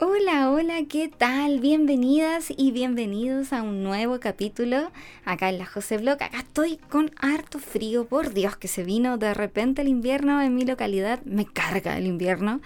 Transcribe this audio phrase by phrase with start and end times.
[0.00, 1.58] Hola, hola, ¿qué tal?
[1.58, 4.92] Bienvenidas y bienvenidos a un nuevo capítulo
[5.24, 6.22] acá en la José Blog.
[6.22, 10.54] Acá estoy con harto frío, por Dios que se vino de repente el invierno en
[10.54, 11.20] mi localidad.
[11.24, 12.60] Me carga el invierno.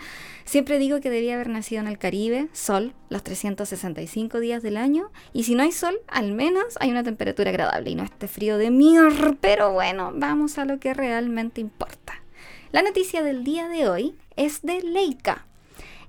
[0.45, 5.10] Siempre digo que debía haber nacido en el Caribe, sol, los 365 días del año.
[5.32, 8.58] Y si no hay sol, al menos hay una temperatura agradable y no este frío
[8.58, 9.38] de mierda.
[9.40, 12.12] Pero bueno, vamos a lo que realmente importa.
[12.72, 15.46] La noticia del día de hoy es de Leica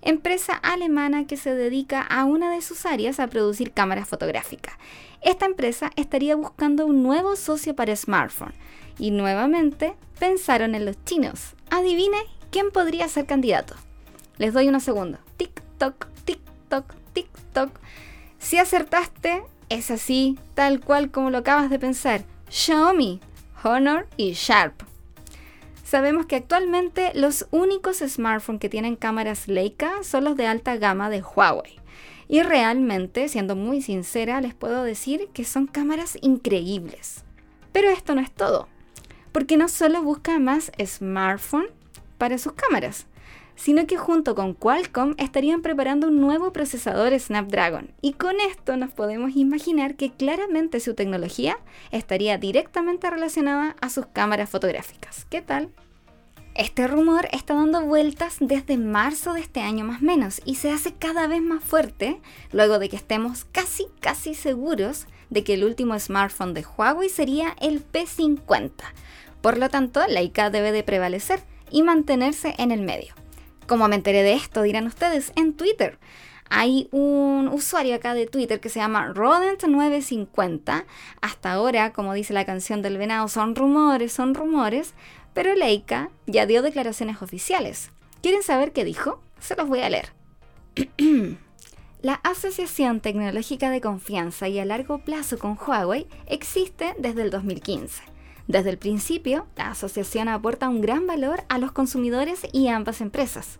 [0.03, 4.75] empresa alemana que se dedica a una de sus áreas a producir cámaras fotográficas.
[5.21, 8.53] Esta empresa estaría buscando un nuevo socio para smartphone
[8.99, 11.55] y nuevamente pensaron en los chinos.
[11.69, 12.17] Adivine
[12.51, 13.75] quién podría ser candidato.
[14.37, 15.19] Les doy unos segundos.
[15.37, 17.79] TikTok, TikTok, TikTok.
[18.39, 22.23] Si acertaste, es así, tal cual como lo acabas de pensar.
[22.49, 23.21] Xiaomi,
[23.63, 24.92] Honor y Sharp.
[25.93, 31.11] Sabemos que actualmente los únicos smartphones que tienen cámaras Leica son los de alta gama
[31.11, 31.79] de Huawei.
[32.27, 37.23] Y realmente, siendo muy sincera, les puedo decir que son cámaras increíbles.
[37.71, 38.67] Pero esto no es todo,
[39.31, 41.67] porque no solo busca más smartphone
[42.17, 43.05] para sus cámaras,
[43.55, 47.91] sino que junto con Qualcomm estarían preparando un nuevo procesador Snapdragon.
[48.01, 51.59] Y con esto nos podemos imaginar que claramente su tecnología
[51.91, 55.27] estaría directamente relacionada a sus cámaras fotográficas.
[55.29, 55.69] ¿Qué tal?
[56.55, 60.69] Este rumor está dando vueltas desde marzo de este año más o menos y se
[60.69, 65.63] hace cada vez más fuerte luego de que estemos casi casi seguros de que el
[65.63, 68.71] último smartphone de Huawei sería el P50.
[69.41, 71.39] Por lo tanto, la IK debe de prevalecer
[71.71, 73.15] y mantenerse en el medio.
[73.65, 75.97] Como me enteré de esto, dirán ustedes, en Twitter.
[76.49, 80.85] Hay un usuario acá de Twitter que se llama Rodent950.
[81.19, 84.93] Hasta ahora, como dice la canción del venado, son rumores, son rumores,
[85.33, 87.91] pero Leica ya dio declaraciones oficiales.
[88.21, 89.21] ¿Quieren saber qué dijo?
[89.39, 90.13] Se los voy a leer.
[92.01, 98.03] La Asociación Tecnológica de Confianza y a Largo Plazo con Huawei existe desde el 2015.
[98.47, 103.57] Desde el principio, la asociación aporta un gran valor a los consumidores y ambas empresas.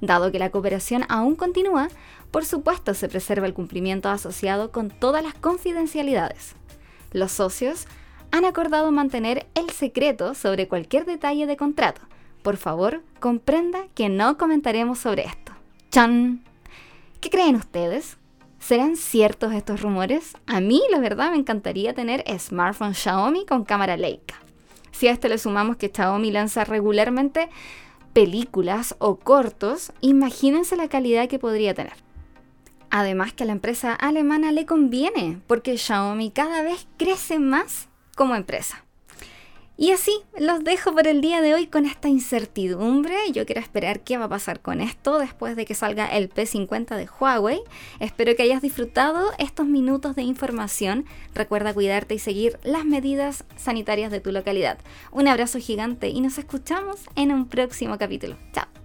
[0.00, 1.88] Dado que la cooperación aún continúa,
[2.30, 6.54] por supuesto se preserva el cumplimiento asociado con todas las confidencialidades.
[7.12, 7.86] Los socios
[8.30, 9.45] han acordado mantener
[9.76, 12.00] secreto sobre cualquier detalle de contrato.
[12.42, 15.52] Por favor, comprenda que no comentaremos sobre esto.
[15.90, 16.42] ¡Chan!
[17.20, 18.18] ¿Qué creen ustedes?
[18.58, 20.36] ¿Serán ciertos estos rumores?
[20.46, 24.36] A mí, la verdad, me encantaría tener smartphone Xiaomi con cámara Leica.
[24.92, 27.48] Si a esto le sumamos que Xiaomi lanza regularmente
[28.12, 31.92] películas o cortos, imagínense la calidad que podría tener.
[32.90, 38.34] Además que a la empresa alemana le conviene, porque Xiaomi cada vez crece más como
[38.34, 38.85] empresa.
[39.78, 43.14] Y así los dejo por el día de hoy con esta incertidumbre.
[43.32, 46.96] Yo quiero esperar qué va a pasar con esto después de que salga el P50
[46.96, 47.60] de Huawei.
[48.00, 51.04] Espero que hayas disfrutado estos minutos de información.
[51.34, 54.78] Recuerda cuidarte y seguir las medidas sanitarias de tu localidad.
[55.12, 58.36] Un abrazo gigante y nos escuchamos en un próximo capítulo.
[58.52, 58.75] Chao.